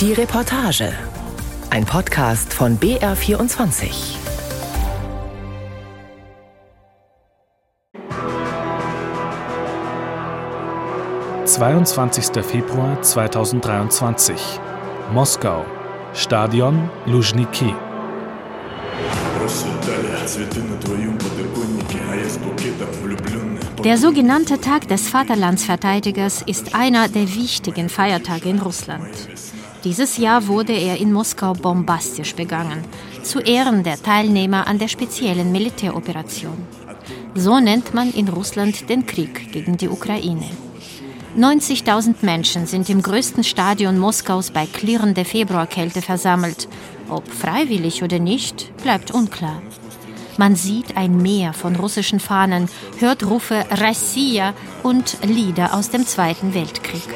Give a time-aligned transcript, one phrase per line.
[0.00, 0.94] Die Reportage.
[1.68, 3.90] Ein Podcast von BR24.
[11.44, 14.40] Zweiundzwanzigster Februar 2023.
[15.12, 15.66] Moskau.
[16.14, 17.74] Stadion Luzhniki.
[23.84, 29.28] Der sogenannte Tag des Vaterlandsverteidigers ist einer der wichtigen Feiertage in Russland.
[29.84, 32.84] Dieses Jahr wurde er in Moskau bombastisch begangen,
[33.22, 36.66] zu Ehren der Teilnehmer an der speziellen Militäroperation.
[37.34, 40.50] So nennt man in Russland den Krieg gegen die Ukraine.
[41.38, 46.68] 90.000 Menschen sind im größten Stadion Moskaus bei klirrender Februarkälte versammelt.
[47.08, 49.62] Ob freiwillig oder nicht, bleibt unklar.
[50.36, 52.68] Man sieht ein Meer von russischen Fahnen,
[52.98, 57.08] hört Rufe Rassia und Lieder aus dem Zweiten Weltkrieg.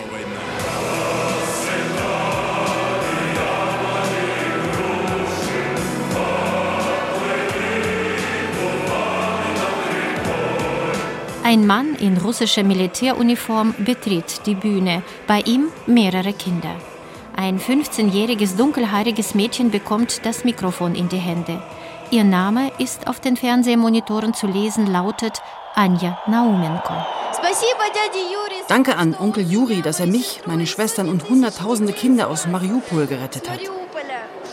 [11.46, 16.74] Ein Mann in russischer Militäruniform betritt die Bühne, bei ihm mehrere Kinder.
[17.37, 21.62] Ein 15-jähriges dunkelhaariges Mädchen bekommt das Mikrofon in die Hände.
[22.10, 25.42] Ihr Name ist auf den Fernsehmonitoren zu lesen, lautet
[25.74, 26.95] Anja Naumenko.
[28.68, 33.50] Danke an Onkel Juri, dass er mich, meine Schwestern und hunderttausende Kinder aus Mariupol gerettet
[33.50, 33.60] hat.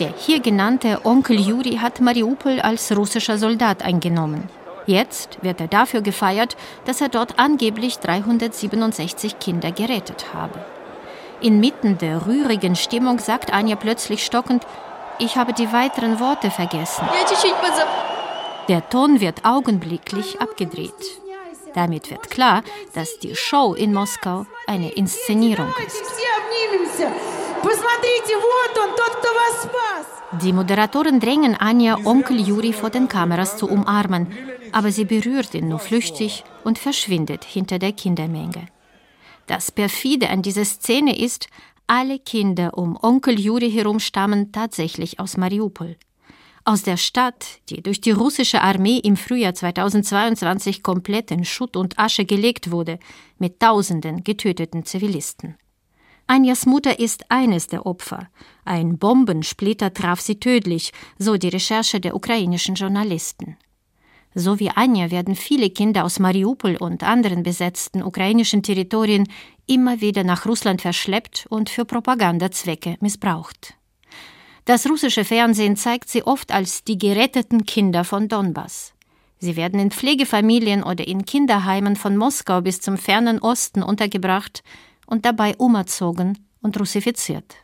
[0.01, 4.49] Der hier genannte Onkel Juri hat Mariupol als russischer Soldat eingenommen.
[4.85, 10.59] Jetzt wird er dafür gefeiert, dass er dort angeblich 367 Kinder gerettet habe.
[11.41, 14.65] Inmitten der rührigen Stimmung sagt Anja plötzlich stockend,
[15.19, 17.07] ich habe die weiteren Worte vergessen.
[18.67, 21.21] Der Ton wird augenblicklich abgedreht.
[21.73, 26.03] Damit wird klar, dass die Show in Moskau eine Inszenierung ist.
[30.39, 34.27] Die Moderatoren drängen Anja, Onkel Juri vor den Kameras zu umarmen,
[34.71, 38.67] aber sie berührt ihn nur flüchtig und verschwindet hinter der Kindermenge.
[39.47, 41.47] Das perfide an dieser Szene ist,
[41.85, 45.97] alle Kinder um Onkel Juri herum stammen tatsächlich aus Mariupol.
[46.63, 51.99] Aus der Stadt, die durch die russische Armee im Frühjahr 2022 komplett in Schutt und
[51.99, 52.99] Asche gelegt wurde,
[53.37, 55.57] mit tausenden getöteten Zivilisten.
[56.31, 58.29] Anjas Mutter ist eines der Opfer.
[58.63, 63.57] Ein Bombensplitter traf sie tödlich, so die Recherche der ukrainischen Journalisten.
[64.33, 69.27] So wie Anja werden viele Kinder aus Mariupol und anderen besetzten ukrainischen Territorien
[69.67, 73.73] immer wieder nach Russland verschleppt und für Propagandazwecke missbraucht.
[74.63, 78.93] Das russische Fernsehen zeigt sie oft als die geretteten Kinder von Donbass.
[79.37, 84.63] Sie werden in Pflegefamilien oder in Kinderheimen von Moskau bis zum fernen Osten untergebracht
[85.11, 87.57] und dabei umerzogen und russifiziert.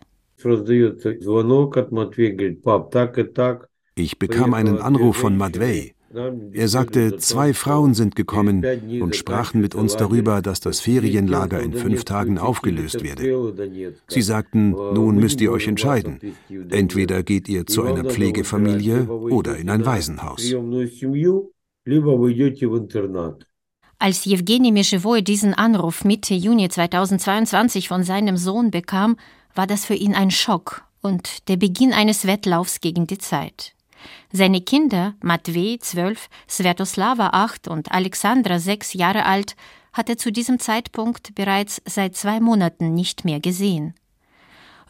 [3.96, 5.94] Ich bekam einen Anruf von Matvei.
[6.54, 8.66] Er sagte, zwei Frauen sind gekommen
[9.02, 13.54] und sprachen mit uns darüber, dass das Ferienlager in fünf Tagen aufgelöst werde.
[14.08, 16.20] Sie sagten, nun müsst ihr euch entscheiden.
[16.70, 20.54] Entweder geht ihr zu einer Pflegefamilie oder in ein Waisenhaus.
[24.00, 29.18] Als Jewgeni Mischewoy diesen Anruf Mitte Juni 2022 von seinem Sohn bekam,
[29.56, 33.74] war das für ihn ein Schock und der Beginn eines Wettlaufs gegen die Zeit.
[34.32, 39.56] Seine Kinder, Matvey, zwölf, Svetoslava, acht und Alexandra, sechs Jahre alt,
[39.94, 43.96] hat er zu diesem Zeitpunkt bereits seit zwei Monaten nicht mehr gesehen.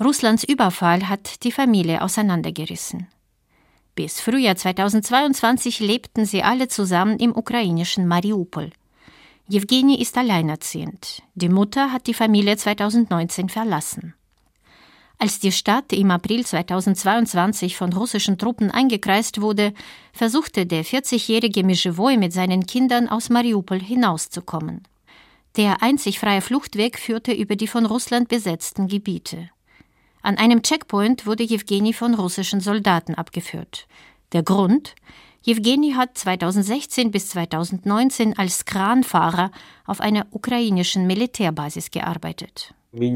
[0.01, 3.07] Russlands Überfall hat die Familie auseinandergerissen.
[3.95, 8.71] Bis Frühjahr 2022 lebten sie alle zusammen im ukrainischen Mariupol.
[9.49, 11.23] Jewgeni ist alleinerziehend.
[11.35, 14.13] Die Mutter hat die Familie 2019 verlassen.
[15.19, 19.73] Als die Stadt im April 2022 von russischen Truppen eingekreist wurde,
[20.11, 24.83] versuchte der 40-jährige Mischewoy mit seinen Kindern aus Mariupol hinauszukommen.
[25.55, 29.49] Der einzig freie Fluchtweg führte über die von Russland besetzten Gebiete.
[30.21, 33.87] An einem Checkpoint wurde Jewgeni von russischen Soldaten abgeführt.
[34.33, 34.93] Der Grund?
[35.47, 39.51] Jewgeni hat 2016 bis 2019 als Kranfahrer
[39.85, 42.73] auf einer ukrainischen Militärbasis gearbeitet.
[42.91, 43.15] Ich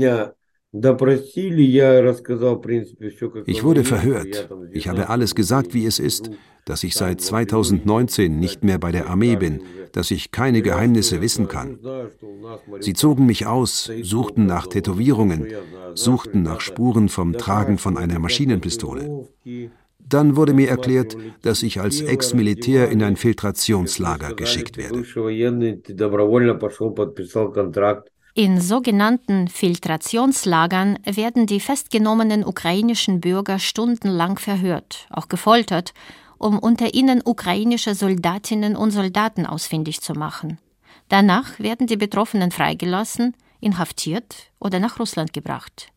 [3.63, 4.49] wurde verhört.
[4.71, 6.31] Ich habe alles gesagt, wie es ist,
[6.63, 11.49] dass ich seit 2019 nicht mehr bei der Armee bin, dass ich keine Geheimnisse wissen
[11.49, 11.79] kann.
[12.79, 15.47] Sie zogen mich aus, suchten nach Tätowierungen,
[15.95, 19.27] suchten nach Spuren vom Tragen von einer Maschinenpistole.
[20.07, 25.03] Dann wurde mir erklärt, dass ich als Ex-Militär in ein Filtrationslager geschickt werde.
[28.33, 35.93] In sogenannten Filtrationslagern werden die festgenommenen ukrainischen Bürger stundenlang verhört, auch gefoltert,
[36.37, 40.59] um unter ihnen ukrainische Soldatinnen und Soldaten ausfindig zu machen.
[41.09, 45.91] Danach werden die Betroffenen freigelassen, inhaftiert oder nach Russland gebracht.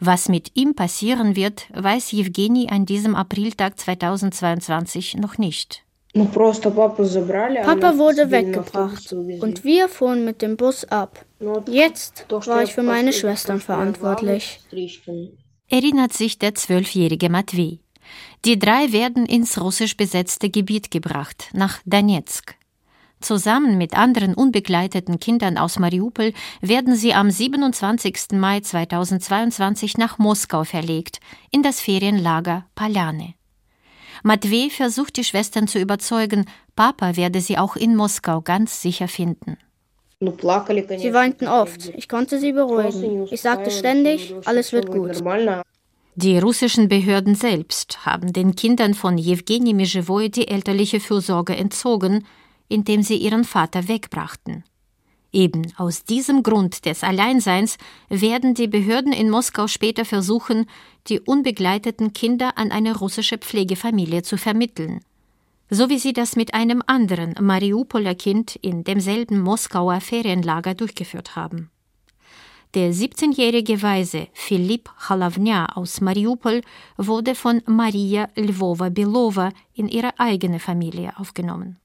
[0.00, 5.84] Was mit ihm passieren wird, weiß Jewgeni an diesem Apriltag 2022 noch nicht.
[6.12, 11.24] Papa wurde weggebracht und wir fuhren mit dem Bus ab.
[11.68, 14.60] Jetzt war ich für meine Schwestern verantwortlich.
[15.68, 17.78] Erinnert sich der zwölfjährige Matvey.
[18.44, 22.56] Die drei werden ins russisch besetzte Gebiet gebracht, nach Donetsk.
[23.20, 26.32] Zusammen mit anderen unbegleiteten Kindern aus Mariupol
[26.62, 28.32] werden sie am 27.
[28.32, 31.20] Mai 2022 nach Moskau verlegt,
[31.50, 33.34] in das Ferienlager Paljane.
[34.22, 36.46] Matvey versucht die Schwestern zu überzeugen,
[36.76, 39.58] Papa werde sie auch in Moskau ganz sicher finden.
[40.20, 41.88] Sie weinten oft.
[41.96, 43.26] Ich konnte sie beruhigen.
[43.30, 45.22] Ich sagte ständig, alles wird gut.
[46.16, 52.26] Die russischen Behörden selbst haben den Kindern von Jewgeni Mijewoy die elterliche Fürsorge entzogen,
[52.70, 54.64] indem sie ihren Vater wegbrachten.
[55.32, 57.76] Eben aus diesem Grund des Alleinseins
[58.08, 60.66] werden die Behörden in Moskau später versuchen,
[61.06, 65.00] die unbegleiteten Kinder an eine russische Pflegefamilie zu vermitteln.
[65.68, 71.70] So wie sie das mit einem anderen Mariupoler Kind in demselben Moskauer Ferienlager durchgeführt haben.
[72.74, 76.62] Der 17-jährige Weise Philipp Chalavnia aus Mariupol
[76.96, 81.78] wurde von Maria Lvova-Belova in ihre eigene Familie aufgenommen.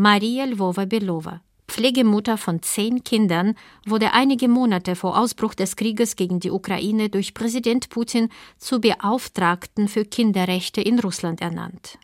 [0.00, 3.54] Maria Lvova-Belova Pflegemutter von zehn Kindern,
[3.84, 9.88] wurde einige Monate vor Ausbruch des Krieges gegen die Ukraine durch Präsident Putin zur Beauftragten
[9.88, 11.98] für Kinderrechte in Russland ernannt.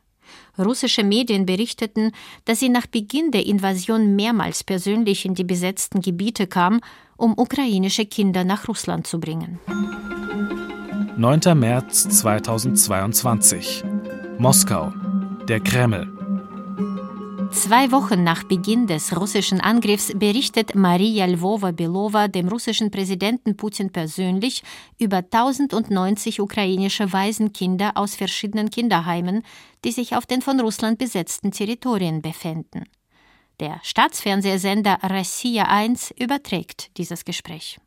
[0.58, 2.12] Russische Medien berichteten,
[2.44, 6.82] dass sie nach Beginn der Invasion mehrmals persönlich in die besetzten Gebiete kam,
[7.16, 9.58] um ukrainische Kinder nach Russland zu bringen.
[11.16, 11.58] 9.
[11.58, 13.84] März 2022
[14.36, 14.92] Moskau,
[15.48, 16.15] der Kreml.
[17.55, 24.63] Zwei Wochen nach Beginn des russischen Angriffs berichtet Maria Lvova-Belova dem russischen Präsidenten Putin persönlich
[24.99, 29.43] über 1090 ukrainische Waisenkinder aus verschiedenen Kinderheimen,
[29.85, 32.85] die sich auf den von Russland besetzten Territorien befänden.
[33.59, 37.79] Der Staatsfernsehsender Россия 1 überträgt dieses Gespräch.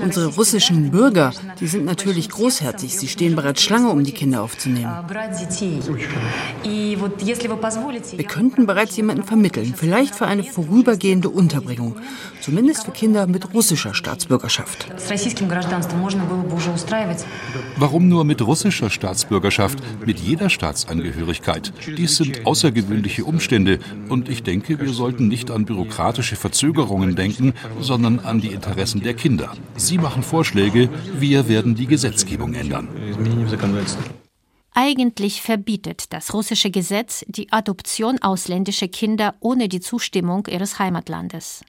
[0.00, 2.96] Unsere russischen Bürger, die sind natürlich großherzig.
[2.96, 4.92] Sie stehen bereits Schlange, um die Kinder aufzunehmen.
[6.62, 11.96] Wir könnten bereits jemanden vermitteln, vielleicht für eine vorübergehende Unterbringung,
[12.40, 14.86] zumindest für Kinder mit russischer Staatsbürgerschaft.
[17.76, 19.78] Warum nur mit russischer Staatsbürgerschaft?
[20.06, 21.72] Mit jeder Staatsangehörigkeit.
[21.96, 23.78] Dies sind außergewöhnliche Umstände
[24.08, 29.14] und ich denke, wir sollten nicht an bürokratische Verzögerungen denken, sondern an die Interessen der
[29.14, 29.52] Kinder.
[29.76, 30.88] Sie machen Vorschläge,
[31.18, 32.88] wir werden die Gesetzgebung ändern.
[34.72, 41.64] Eigentlich verbietet das russische Gesetz die Adoption ausländischer Kinder ohne die Zustimmung ihres Heimatlandes.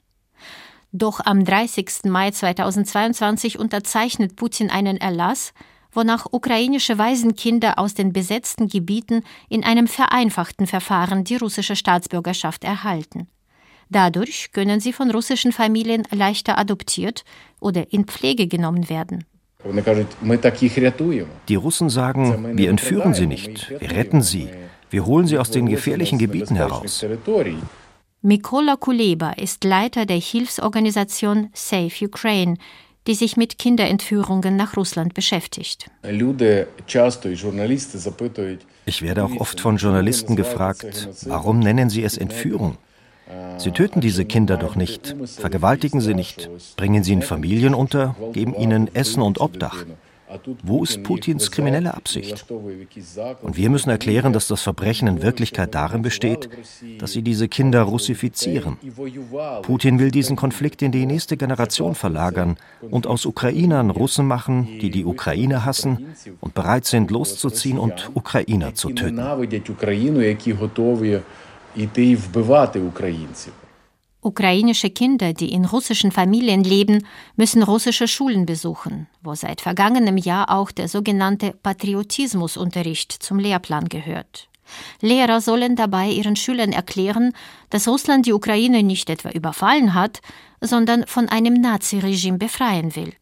[0.92, 2.04] Doch am 30.
[2.04, 5.52] Mai 2022 unterzeichnet Putin einen Erlass,
[5.92, 13.28] wonach ukrainische Waisenkinder aus den besetzten Gebieten in einem vereinfachten Verfahren die russische Staatsbürgerschaft erhalten.
[13.88, 17.24] Dadurch können sie von russischen Familien leichter adoptiert
[17.60, 19.24] oder in Pflege genommen werden.
[21.48, 24.48] Die Russen sagen, wir entführen sie nicht, wir retten sie,
[24.90, 27.04] wir holen sie aus den gefährlichen Gebieten heraus.
[28.22, 32.56] Mikola Kuleba ist Leiter der Hilfsorganisation Save Ukraine,
[33.06, 35.90] die sich mit Kinderentführungen nach Russland beschäftigt.
[38.84, 42.78] Ich werde auch oft von Journalisten gefragt, warum nennen Sie es Entführung?
[43.58, 48.54] Sie töten diese Kinder doch nicht, vergewaltigen sie nicht, bringen sie in Familien unter, geben
[48.54, 49.84] ihnen Essen und Obdach.
[50.62, 52.46] Wo ist Putins kriminelle Absicht?
[53.42, 56.48] Und wir müssen erklären, dass das Verbrechen in Wirklichkeit darin besteht,
[56.98, 58.76] dass sie diese Kinder russifizieren.
[59.62, 62.56] Putin will diesen Konflikt in die nächste Generation verlagern
[62.90, 68.74] und aus Ukrainern Russen machen, die die Ukraine hassen und bereit sind, loszuziehen und Ukrainer
[68.74, 69.16] zu töten
[74.22, 77.06] Ukrainische Kinder, die in russischen Familien leben,
[77.36, 84.48] müssen russische Schulen besuchen, wo seit vergangenem Jahr auch der sogenannte Patriotismusunterricht zum Lehrplan gehört.
[85.00, 87.32] Lehrer sollen dabei ihren Schülern erklären,
[87.70, 90.20] dass Russland die Ukraine nicht etwa überfallen hat,
[90.60, 93.12] sondern von einem Naziregime befreien will.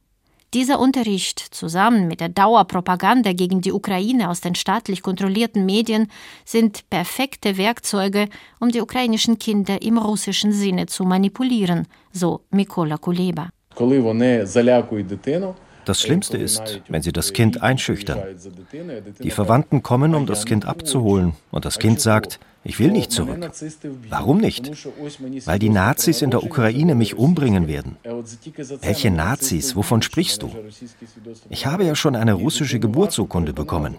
[0.54, 6.06] Dieser Unterricht zusammen mit der Dauerpropaganda gegen die Ukraine aus den staatlich kontrollierten Medien
[6.44, 8.28] sind perfekte Werkzeuge,
[8.60, 13.50] um die ukrainischen Kinder im russischen Sinne zu manipulieren, so Mikola Kuleba.
[15.84, 18.20] Das Schlimmste ist, wenn sie das Kind einschüchtern.
[19.24, 23.38] Die Verwandten kommen, um das Kind abzuholen, und das Kind sagt, ich will nicht zurück.
[24.08, 24.70] Warum nicht?
[25.46, 27.96] Weil die Nazis in der Ukraine mich umbringen werden.
[28.80, 29.76] Welche Nazis?
[29.76, 30.50] Wovon sprichst du?
[31.50, 33.98] Ich habe ja schon eine russische Geburtsurkunde bekommen.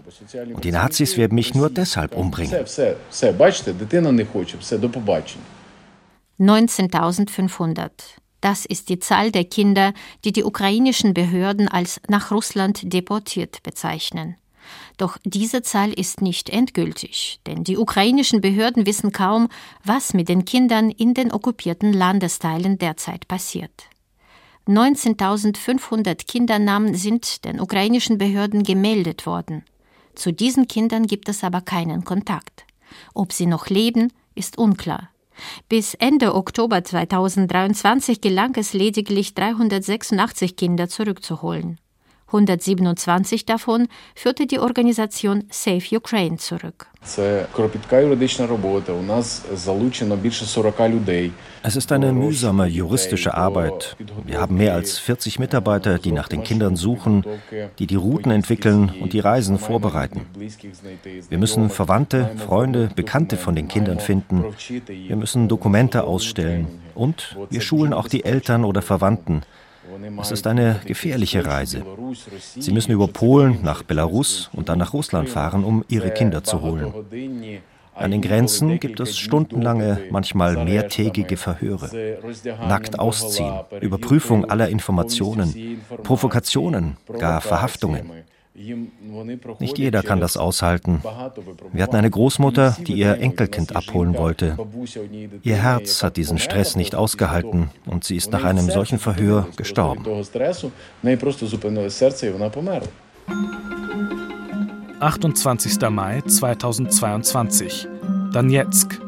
[0.52, 2.52] Und die Nazis werden mich nur deshalb umbringen.
[6.38, 7.90] 19.500.
[8.40, 9.94] Das ist die Zahl der Kinder,
[10.24, 14.36] die die ukrainischen Behörden als nach Russland deportiert bezeichnen.
[14.96, 19.48] Doch diese Zahl ist nicht endgültig, denn die ukrainischen Behörden wissen kaum,
[19.84, 23.88] was mit den Kindern in den okkupierten Landesteilen derzeit passiert.
[24.66, 29.64] 19.500 Kindernamen sind den ukrainischen Behörden gemeldet worden.
[30.16, 32.64] Zu diesen Kindern gibt es aber keinen Kontakt.
[33.14, 35.10] Ob sie noch leben, ist unklar.
[35.68, 41.78] Bis Ende Oktober 2023 gelang es lediglich 386 Kinder zurückzuholen.
[42.28, 46.88] 127 davon führte die Organisation Save Ukraine zurück.
[47.00, 47.18] Es
[51.76, 53.96] ist eine mühsame juristische Arbeit.
[54.24, 57.24] Wir haben mehr als 40 Mitarbeiter, die nach den Kindern suchen,
[57.78, 60.26] die die Routen entwickeln und die Reisen vorbereiten.
[61.28, 64.44] Wir müssen Verwandte, Freunde, Bekannte von den Kindern finden.
[64.88, 66.66] Wir müssen Dokumente ausstellen
[66.96, 69.42] und wir schulen auch die Eltern oder Verwandten.
[70.20, 71.84] Es ist eine gefährliche Reise.
[72.58, 76.60] Sie müssen über Polen nach Belarus und dann nach Russland fahren, um ihre Kinder zu
[76.60, 76.92] holen.
[77.94, 82.18] An den Grenzen gibt es stundenlange, manchmal mehrtägige Verhöre.
[82.68, 88.10] Nackt ausziehen, Überprüfung aller Informationen, Provokationen, gar Verhaftungen.
[89.58, 91.02] Nicht jeder kann das aushalten.
[91.72, 94.56] Wir hatten eine Großmutter, die ihr Enkelkind abholen wollte.
[95.42, 100.04] Ihr Herz hat diesen Stress nicht ausgehalten und sie ist nach einem solchen Verhör gestorben.
[104.98, 105.90] 28.
[105.90, 107.88] Mai 2022.
[108.32, 109.00] Donetsk.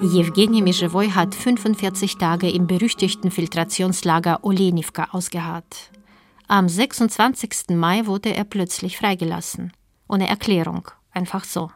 [0.00, 5.90] Jewgeni Mischewoy hat 45 Tage im berüchtigten Filtrationslager Olenivka ausgeharrt.
[6.50, 7.76] Am 26.
[7.76, 9.70] Mai wurde er plötzlich freigelassen.
[10.08, 10.88] Ohne Erklärung.
[11.12, 11.70] Einfach so.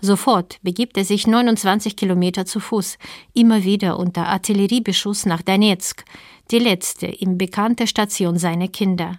[0.00, 2.98] Sofort begibt er sich 29 Kilometer zu Fuß,
[3.34, 6.04] immer wieder unter Artilleriebeschuss nach Donetsk,
[6.52, 9.18] die letzte ihm bekannte Station seiner Kinder.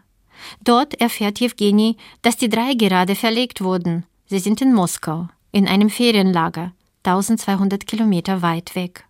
[0.64, 4.06] Dort erfährt Jewgeni, dass die drei gerade verlegt wurden.
[4.26, 6.72] Sie sind in Moskau, in einem Ferienlager,
[7.04, 9.04] 1200 Kilometer weit weg.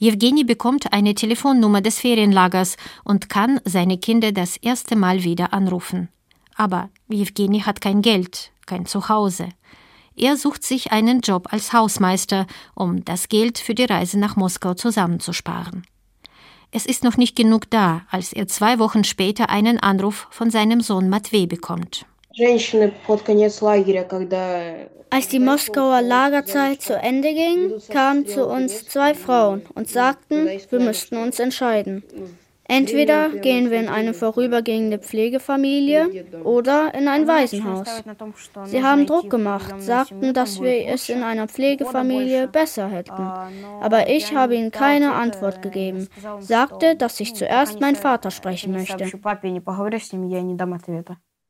[0.00, 6.08] Jewgeni bekommt eine Telefonnummer des Ferienlagers und kann seine Kinder das erste Mal wieder anrufen.
[6.56, 9.50] Aber Jewgeni hat kein Geld, kein Zuhause.
[10.16, 14.72] Er sucht sich einen Job als Hausmeister, um das Geld für die Reise nach Moskau
[14.72, 15.84] zusammenzusparen.
[16.70, 20.80] Es ist noch nicht genug da, als er zwei Wochen später einen Anruf von seinem
[20.80, 22.06] Sohn Matvey bekommt.
[25.12, 30.80] Als die Moskauer Lagerzeit zu Ende ging, kamen zu uns zwei Frauen und sagten, wir
[30.80, 32.02] müssten uns entscheiden.
[32.64, 38.04] Entweder gehen wir in eine vorübergehende Pflegefamilie oder in ein Waisenhaus.
[38.66, 43.28] Sie haben Druck gemacht, sagten, dass wir es in einer Pflegefamilie besser hätten.
[43.80, 46.06] Aber ich habe ihnen keine Antwort gegeben,
[46.38, 49.10] sagte, dass ich zuerst meinen Vater sprechen möchte.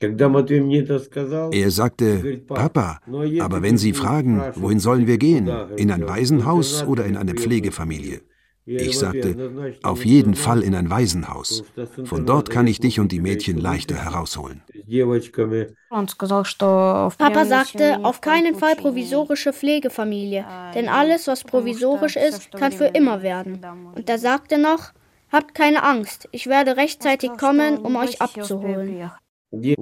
[0.03, 3.01] Er sagte, Papa,
[3.41, 5.51] aber wenn Sie fragen, wohin sollen wir gehen?
[5.77, 8.23] In ein Waisenhaus oder in eine Pflegefamilie?
[8.67, 9.37] Ich sagte,
[9.83, 11.65] auf jeden Fall in ein Waisenhaus.
[12.05, 14.63] Von dort kann ich dich und die Mädchen leichter herausholen.
[17.19, 23.23] Papa sagte, auf keinen Fall provisorische Pflegefamilie, denn alles, was provisorisch ist, kann für immer
[23.23, 23.61] werden.
[23.95, 24.93] Und er sagte noch,
[25.33, 29.11] habt keine Angst, ich werde rechtzeitig kommen, um euch abzuholen.
[29.53, 29.77] Ich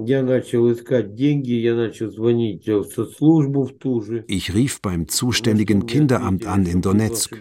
[4.54, 7.36] rief beim zuständigen Kinderamt an in Donetsk.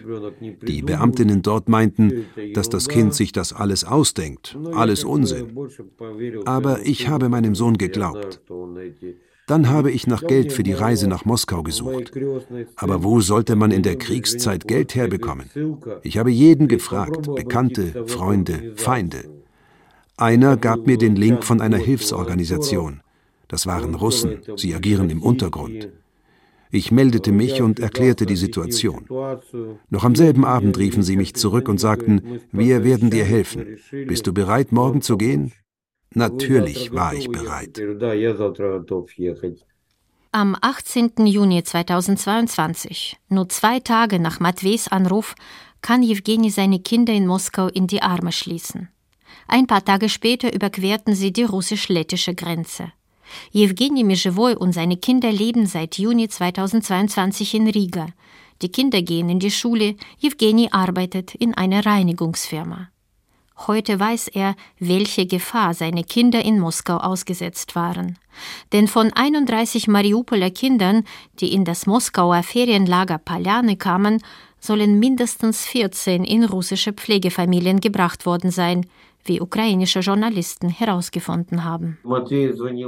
[0.66, 5.56] Die Beamtinnen dort meinten, dass das Kind sich das alles ausdenkt, alles Unsinn.
[6.44, 8.42] Aber ich habe meinem Sohn geglaubt.
[9.46, 12.12] Dann habe ich nach Geld für die Reise nach Moskau gesucht.
[12.76, 15.48] Aber wo sollte man in der Kriegszeit Geld herbekommen?
[16.02, 19.37] Ich habe jeden gefragt, Bekannte, Freunde, Feinde.
[20.18, 23.02] Einer gab mir den Link von einer Hilfsorganisation.
[23.46, 25.90] Das waren Russen, sie agieren im Untergrund.
[26.70, 29.06] Ich meldete mich und erklärte die Situation.
[29.88, 33.78] Noch am selben Abend riefen sie mich zurück und sagten, wir werden dir helfen.
[33.90, 35.52] Bist du bereit, morgen zu gehen?
[36.14, 37.80] Natürlich war ich bereit.
[40.32, 41.26] Am 18.
[41.26, 45.36] Juni 2022, nur zwei Tage nach Matveys Anruf,
[45.80, 48.88] kann Jewgeni seine Kinder in Moskau in die Arme schließen.
[49.48, 52.92] Ein paar Tage später überquerten sie die russisch-lettische Grenze.
[53.50, 58.08] Jewgeni Mischewoy und seine Kinder leben seit Juni 2022 in Riga.
[58.60, 62.90] Die Kinder gehen in die Schule, Jewgeni arbeitet in einer Reinigungsfirma.
[63.66, 68.18] Heute weiß er, welche Gefahr seine Kinder in Moskau ausgesetzt waren.
[68.72, 71.04] Denn von 31 Mariupoler Kindern,
[71.40, 74.22] die in das Moskauer Ferienlager Paljane kamen,
[74.60, 78.86] sollen mindestens 14 in russische Pflegefamilien gebracht worden sein,
[79.28, 81.98] wie ukrainische Journalisten herausgefunden haben.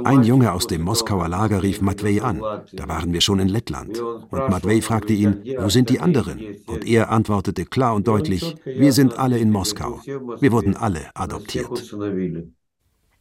[0.03, 2.41] Ein Junge aus dem Moskauer Lager rief Matvei an.
[2.73, 3.99] Da waren wir schon in Lettland.
[3.99, 6.39] Und Matvei fragte ihn, wo sind die anderen?
[6.67, 10.01] Und er antwortete klar und deutlich, wir sind alle in Moskau.
[10.39, 11.95] Wir wurden alle adoptiert.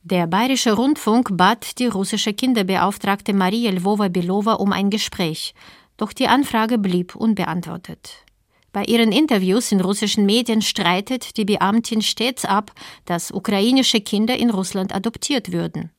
[0.03, 5.55] Der Bayerische Rundfunk bat die russische Kinderbeauftragte Maria Lvova-Belova um ein Gespräch,
[5.99, 8.25] doch die Anfrage blieb unbeantwortet.
[8.73, 12.73] Bei ihren Interviews in russischen Medien streitet die Beamtin stets ab,
[13.05, 15.91] dass ukrainische Kinder in Russland adoptiert würden.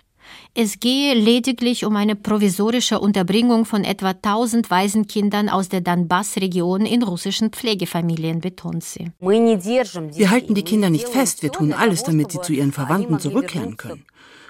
[0.53, 7.03] Es gehe lediglich um eine provisorische Unterbringung von etwa 1000 Waisenkindern aus der Donbass-Region in
[7.03, 9.11] russischen Pflegefamilien, betont sie.
[9.19, 13.75] Wir halten die Kinder nicht fest, wir tun alles, damit sie zu ihren Verwandten zurückkehren
[13.75, 14.05] können.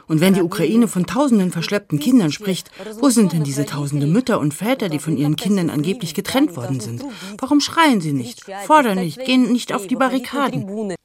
[0.07, 4.39] Und wenn die Ukraine von tausenden verschleppten Kindern spricht, wo sind denn diese tausende Mütter
[4.39, 7.03] und Väter, die von ihren Kindern angeblich getrennt worden sind?
[7.37, 10.95] Warum schreien sie nicht, fordern nicht, gehen nicht auf die Barrikaden?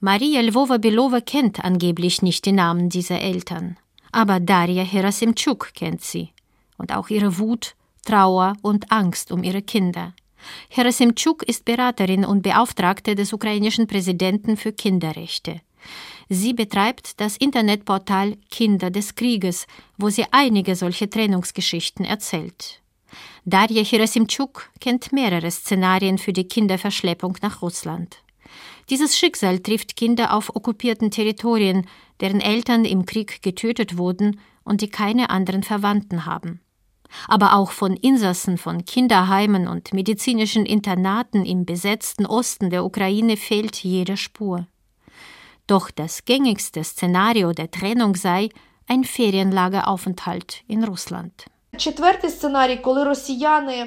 [0.00, 3.76] Maria Lvova-Belova kennt angeblich nicht die Namen dieser Eltern.
[4.12, 6.30] Aber Daria Herasimchuk kennt sie.
[6.76, 10.14] Und auch ihre Wut, Trauer und Angst um ihre Kinder.
[10.68, 15.60] Herasimchuk ist Beraterin und Beauftragte des ukrainischen Präsidenten für Kinderrechte.
[16.28, 19.66] Sie betreibt das Internetportal Kinder des Krieges,
[19.96, 22.82] wo sie einige solche Trennungsgeschichten erzählt.
[23.44, 28.16] Darja Hirasimchuk kennt mehrere Szenarien für die Kinderverschleppung nach Russland.
[28.90, 31.86] Dieses Schicksal trifft Kinder auf okkupierten Territorien,
[32.20, 36.60] deren Eltern im Krieg getötet wurden und die keine anderen Verwandten haben.
[37.28, 43.76] Aber auch von Insassen von Kinderheimen und medizinischen Internaten im besetzten Osten der Ukraine fehlt
[43.76, 44.66] jede Spur.
[45.66, 48.50] Doch das gängigste Szenario der Trennung sei
[48.86, 51.46] ein Ferienlageraufenthalt in Russland.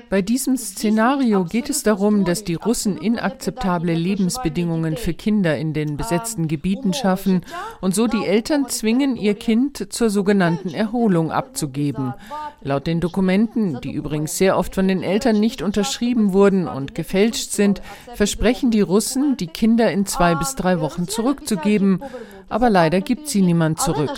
[0.09, 5.97] Bei diesem Szenario geht es darum, dass die Russen inakzeptable Lebensbedingungen für Kinder in den
[5.97, 7.45] besetzten Gebieten schaffen
[7.81, 12.13] und so die Eltern zwingen, ihr Kind zur sogenannten Erholung abzugeben.
[12.61, 17.51] Laut den Dokumenten, die übrigens sehr oft von den Eltern nicht unterschrieben wurden und gefälscht
[17.51, 17.81] sind,
[18.15, 22.03] versprechen die Russen, die Kinder in zwei bis drei Wochen zurückzugeben.
[22.49, 24.11] Aber leider gibt sie niemand zurück.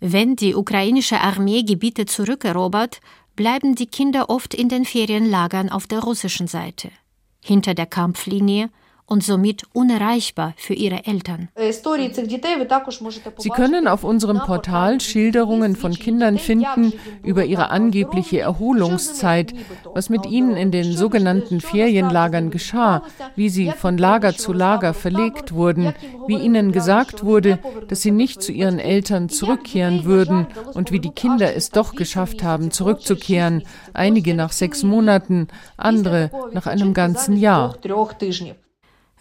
[0.00, 3.00] Wenn die ukrainische Armee Gebiete zurückerobert,
[3.36, 6.90] bleiben die Kinder oft in den Ferienlagern auf der russischen Seite.
[7.42, 8.70] Hinter der Kampflinie
[9.10, 11.48] und somit unerreichbar für ihre Eltern.
[13.38, 16.92] Sie können auf unserem Portal Schilderungen von Kindern finden
[17.24, 19.52] über ihre angebliche Erholungszeit,
[19.92, 23.02] was mit ihnen in den sogenannten Ferienlagern geschah,
[23.34, 25.92] wie sie von Lager zu Lager verlegt wurden,
[26.28, 31.10] wie ihnen gesagt wurde, dass sie nicht zu ihren Eltern zurückkehren würden und wie die
[31.10, 37.74] Kinder es doch geschafft haben, zurückzukehren, einige nach sechs Monaten, andere nach einem ganzen Jahr.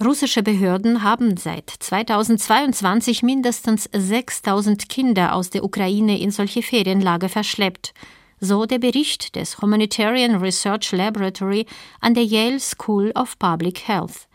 [0.02, 7.94] Russische Behörden haben seit 2022 mindestens 6000 Kinder aus der Ukraine in solche Ferienlager verschleppt,
[8.40, 11.66] so der Bericht des Humanitarian Research Laboratory
[12.00, 14.30] an der Yale School of Public Health.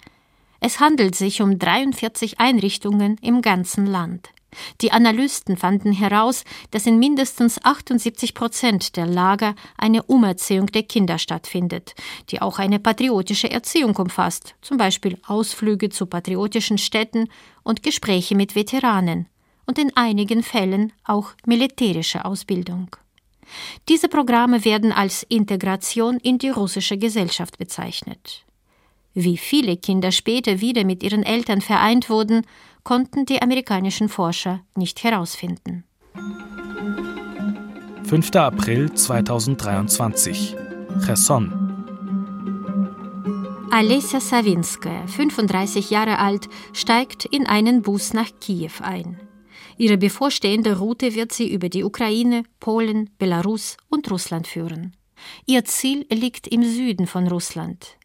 [0.61, 4.29] Es handelt sich um 43 Einrichtungen im ganzen Land.
[4.81, 11.19] Die Analysten fanden heraus, dass in mindestens 78 Prozent der Lager eine Umerziehung der Kinder
[11.19, 11.95] stattfindet,
[12.31, 17.29] die auch eine patriotische Erziehung umfasst, zum Beispiel Ausflüge zu patriotischen Städten
[17.63, 19.27] und Gespräche mit Veteranen
[19.67, 22.97] und in einigen Fällen auch militärische Ausbildung.
[23.89, 28.45] Diese Programme werden als Integration in die russische Gesellschaft bezeichnet.
[29.15, 32.45] Wie viele Kinder später wieder mit ihren Eltern vereint wurden,
[32.85, 35.85] konnten die amerikanischen Forscher nicht herausfinden.
[38.05, 38.37] 5.
[38.37, 40.55] April 2023
[41.05, 41.65] Cherson
[43.71, 49.19] Alessia Sawinska, 35 Jahre alt, steigt in einen Bus nach Kiew ein.
[49.77, 54.95] Ihre bevorstehende Route wird sie über die Ukraine, Polen, Belarus und Russland führen.
[55.47, 57.97] Ihr Ziel liegt im Süden von Russland.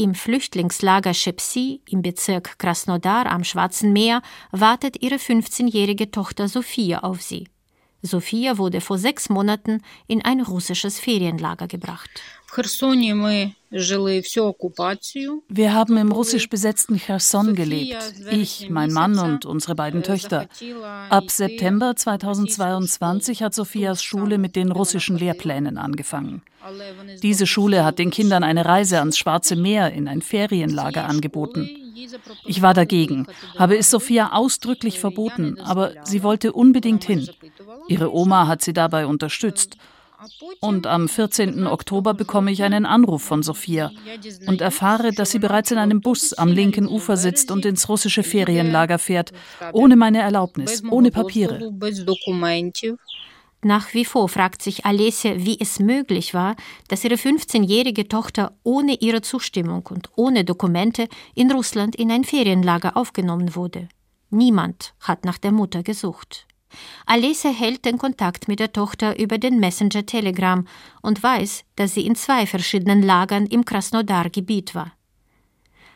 [0.00, 7.20] Im Flüchtlingslager Schepsi im Bezirk Krasnodar am Schwarzen Meer wartet ihre 15-jährige Tochter Sophia auf
[7.20, 7.48] sie.
[8.00, 12.08] Sophia wurde vor sechs Monaten in ein russisches Ferienlager gebracht.
[15.48, 17.96] Wir haben im russisch besetzten Cherson gelebt.
[18.30, 20.48] Ich, mein Mann und unsere beiden Töchter.
[21.10, 26.42] Ab September 2022 hat Sophias Schule mit den russischen Lehrplänen angefangen.
[27.22, 31.70] Diese Schule hat den Kindern eine Reise ans Schwarze Meer in ein Ferienlager angeboten.
[32.44, 33.26] Ich war dagegen,
[33.58, 37.28] habe es Sophia ausdrücklich verboten, aber sie wollte unbedingt hin.
[37.88, 39.76] Ihre Oma hat sie dabei unterstützt.
[40.60, 41.66] Und am 14.
[41.66, 43.92] Oktober bekomme ich einen Anruf von Sophia
[44.46, 48.22] und erfahre, dass sie bereits in einem Bus am linken Ufer sitzt und ins russische
[48.22, 49.32] Ferienlager fährt,
[49.72, 51.72] ohne meine Erlaubnis, ohne Papiere.
[53.62, 56.54] Nach wie vor fragt sich Alessia, wie es möglich war,
[56.88, 62.96] dass ihre 15-jährige Tochter ohne ihre Zustimmung und ohne Dokumente in Russland in ein Ferienlager
[62.96, 63.88] aufgenommen wurde.
[64.30, 66.47] Niemand hat nach der Mutter gesucht.
[67.06, 70.66] Alessia hält den Kontakt mit der Tochter über den Messenger Telegram
[71.02, 74.92] und weiß, dass sie in zwei verschiedenen Lagern im Krasnodar-Gebiet war.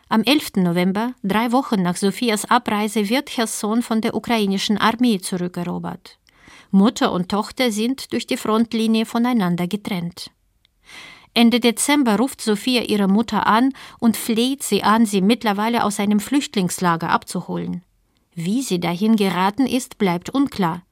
[0.08, 0.56] Am 11.
[0.56, 6.18] November, drei Wochen nach Sophias Abreise, wird Cherson von der ukrainischen Armee zurückerobert.
[6.70, 10.30] Mutter und Tochter sind durch die Frontlinie voneinander getrennt.
[11.34, 16.20] Ende Dezember ruft Sophia ihre Mutter an und fleht sie an, sie mittlerweile aus einem
[16.20, 17.82] Flüchtlingslager abzuholen.
[18.34, 20.82] Wie sie dahin geraten ist, bleibt unklar.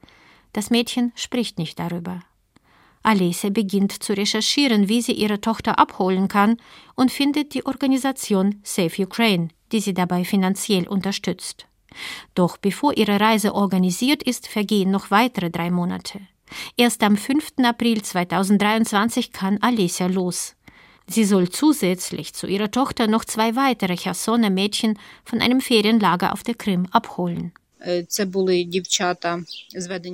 [0.52, 2.22] Das Mädchen spricht nicht darüber.
[3.02, 6.58] Alessia beginnt zu recherchieren, wie sie ihre Tochter abholen kann
[6.96, 11.66] und findet die Organisation Save Ukraine, die sie dabei finanziell unterstützt.
[12.34, 16.20] Doch bevor ihre Reise organisiert ist, vergehen noch weitere drei Monate.
[16.76, 17.52] Erst am 5.
[17.62, 20.56] April 2023 kann Alessia los.
[21.10, 26.44] Sie soll zusätzlich zu ihrer Tochter noch zwei weitere Chersoner Mädchen von einem Ferienlager auf
[26.44, 27.52] der Krim abholen.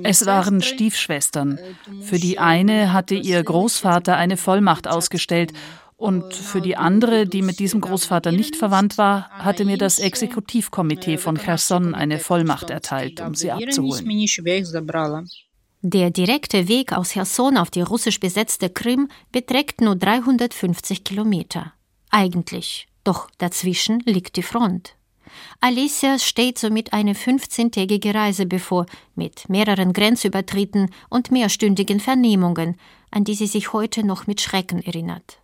[0.03, 1.59] Es waren Stiefschwestern.
[2.01, 5.53] Für die eine hatte ihr Großvater eine Vollmacht ausgestellt
[5.97, 11.17] und für die andere, die mit diesem Großvater nicht verwandt war, hatte mir das Exekutivkomitee
[11.17, 14.05] von Cherson eine Vollmacht erteilt, um sie abzuholen.
[15.89, 21.71] Der direkte Weg aus Cherson auf die russisch besetzte Krim beträgt nur 350 Kilometer.
[22.09, 22.87] Eigentlich.
[23.05, 24.95] Doch dazwischen liegt die Front.
[25.61, 32.75] Alicia steht somit eine 15-tägige Reise bevor, mit mehreren Grenzübertritten und mehrstündigen Vernehmungen,
[33.09, 35.39] an die sie sich heute noch mit Schrecken erinnert.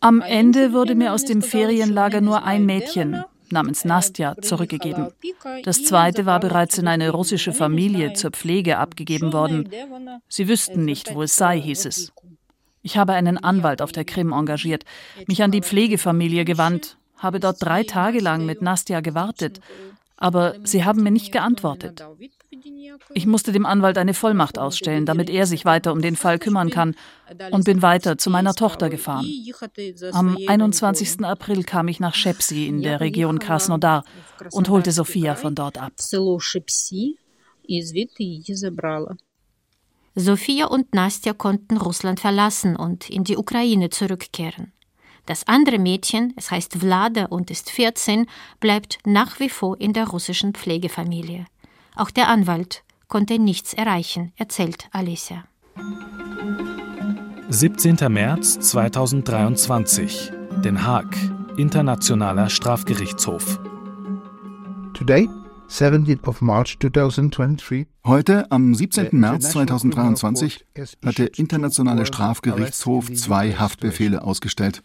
[0.00, 5.08] Am Ende wurde mir aus dem Ferienlager nur ein Mädchen, namens Nastja zurückgegeben.
[5.64, 9.68] Das zweite war bereits in eine russische Familie zur Pflege abgegeben worden.
[10.28, 12.12] Sie wüssten nicht, wo es sei, hieß es.
[12.82, 14.84] Ich habe einen Anwalt auf der Krim engagiert,
[15.26, 19.60] mich an die Pflegefamilie gewandt, habe dort drei Tage lang mit Nastja gewartet,
[20.22, 22.06] aber sie haben mir nicht geantwortet.
[23.12, 26.70] Ich musste dem Anwalt eine Vollmacht ausstellen, damit er sich weiter um den Fall kümmern
[26.70, 26.94] kann,
[27.50, 29.26] und bin weiter zu meiner Tochter gefahren.
[30.12, 31.24] Am 21.
[31.24, 34.04] April kam ich nach Schepsi in der Region Krasnodar
[34.52, 35.92] und holte Sophia von dort ab.
[40.14, 44.72] Sophia und Nastja konnten Russland verlassen und in die Ukraine zurückkehren.
[45.26, 48.26] Das andere Mädchen, es heißt Vlada und ist 14,
[48.58, 51.46] bleibt nach wie vor in der russischen Pflegefamilie.
[51.94, 55.44] Auch der Anwalt konnte nichts erreichen, erzählt Alicia.
[57.50, 57.96] 17.
[58.08, 60.32] März 2023.
[60.64, 61.16] Den Haag,
[61.56, 63.60] Internationaler Strafgerichtshof.
[64.94, 65.28] Today,
[65.72, 67.86] 17th of March 2023.
[68.04, 69.08] Heute, am 17.
[69.12, 70.66] März 2023,
[71.02, 74.82] hat der Internationale Strafgerichtshof zwei Haftbefehle ausgestellt.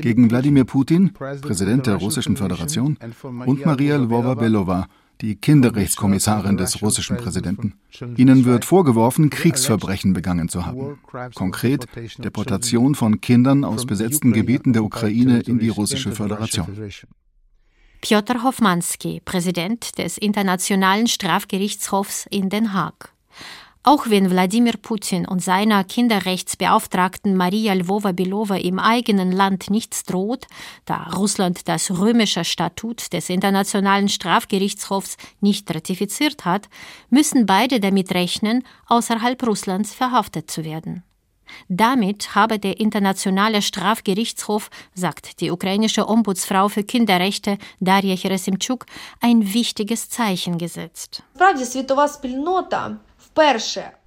[0.00, 2.96] Gegen Wladimir Putin, Präsident der Russischen Föderation,
[3.44, 4.86] und Maria Lvova-Belova,
[5.20, 7.74] die Kinderrechtskommissarin des russischen Präsidenten.
[8.16, 10.98] Ihnen wird vorgeworfen, Kriegsverbrechen begangen zu haben.
[11.34, 16.66] Konkret Deportation von Kindern aus besetzten Gebieten der Ukraine in die russische Föderation.
[18.02, 23.12] Piotr Hofmanski, Präsident des Internationalen Strafgerichtshofs in Den Haag.
[23.84, 30.48] Auch wenn Wladimir Putin und seiner Kinderrechtsbeauftragten Maria Lvova-Belova im eigenen Land nichts droht,
[30.84, 36.68] da Russland das römische Statut des Internationalen Strafgerichtshofs nicht ratifiziert hat,
[37.08, 41.04] müssen beide damit rechnen, außerhalb Russlands verhaftet zu werden.
[41.68, 48.86] Damit habe der Internationale Strafgerichtshof, sagt die ukrainische Ombudsfrau für Kinderrechte Darja Herasimchuk,
[49.20, 51.22] ein wichtiges Zeichen gesetzt.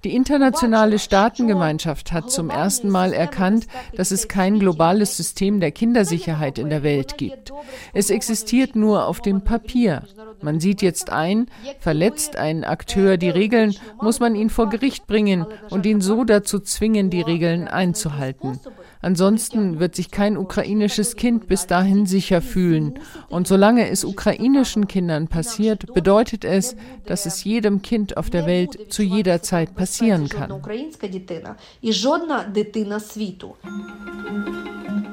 [0.06, 3.66] Die internationale Staatengemeinschaft hat zum ersten Mal erkannt,
[3.96, 7.52] dass es kein globales System der Kindersicherheit in der Welt gibt.
[7.92, 10.04] Es existiert nur auf dem Papier.
[10.44, 11.48] Man sieht jetzt ein,
[11.80, 16.60] verletzt ein Akteur die Regeln, muss man ihn vor Gericht bringen und ihn so dazu
[16.60, 18.60] zwingen, die Regeln einzuhalten.
[19.02, 23.00] Ansonsten wird sich kein ukrainisches Kind bis dahin sicher fühlen.
[23.30, 28.92] Und solange es ukrainischen Kindern passiert, bedeutet es, dass es jedem Kind auf der Welt
[28.92, 30.52] zu jeder Zeit passieren kann.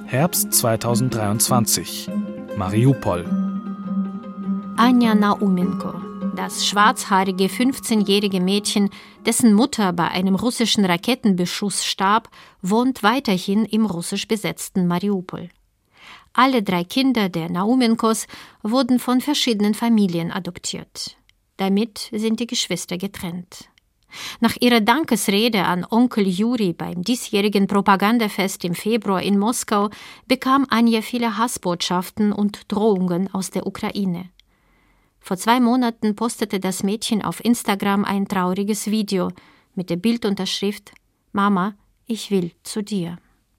[0.07, 2.11] Herbst 2023
[2.57, 3.25] Mariupol
[4.77, 8.89] Anja Naumenko das schwarzhaarige 15-jährige Mädchen,
[9.27, 12.31] dessen Mutter bei einem russischen Raketenbeschuss starb,
[12.63, 15.51] wohnt weiterhin im russisch besetzten Mariupol.
[16.33, 18.27] Alle drei Kinder der Naumenkos
[18.63, 21.19] wurden von verschiedenen Familien adoptiert.
[21.59, 23.69] Damit sind die Geschwister getrennt.
[24.41, 29.91] Nach ihrer Dankesrede an Onkel Juri beim diesjährigen Propagandafest im Februar in Moskau
[30.27, 34.31] bekam Anja viele Hassbotschaften und Drohungen aus der Ukraine.
[35.21, 39.31] Vor zwei Monaten postete das Mädchen auf Instagram ein trauriges Video
[39.75, 40.93] mit der Bildunterschrift
[41.33, 41.75] Mama,
[42.07, 43.19] ich will zu dir.